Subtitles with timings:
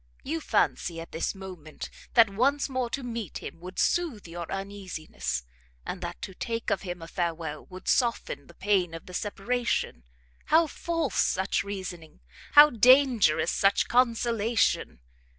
[0.23, 5.43] You fancy, at this moment, that once more to meet him would soothe your uneasiness,
[5.85, 10.01] and that to take of him a farewell, would soften the pain of the separation:
[10.45, 12.19] how false such reasoning!
[12.53, 15.01] how dangerous such consolation!